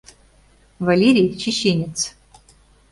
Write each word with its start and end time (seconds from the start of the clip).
Валерий— 0.85 1.29
«чеченец». 1.41 1.97